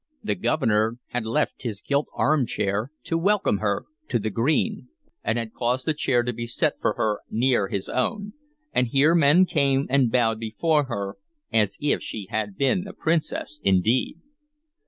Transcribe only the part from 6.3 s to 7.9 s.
be set for her near his